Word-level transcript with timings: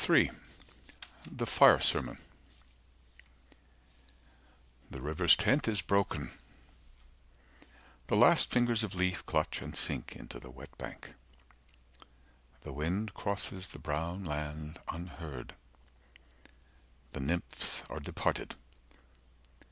III. 0.09 0.31
THE 1.31 1.45
FIRE 1.45 1.79
SERMON 1.79 2.17
The 4.89 4.99
river's 4.99 5.35
tent 5.35 5.67
is 5.67 5.81
broken: 5.81 6.31
the 8.07 8.15
last 8.15 8.49
fingers 8.49 8.83
of 8.83 8.95
leaf 8.95 9.23
Clutch 9.27 9.61
and 9.61 9.75
sink 9.75 10.15
into 10.15 10.39
the 10.39 10.49
wet 10.49 10.75
bank. 10.79 11.13
The 12.61 12.73
wind 12.73 13.13
Crosses 13.13 13.67
the 13.67 13.77
brown 13.79 14.25
land, 14.25 14.79
unheard. 14.87 15.53
The 17.13 17.19
nymphs 17.19 17.83
are 17.87 17.99
departed. 17.99 18.55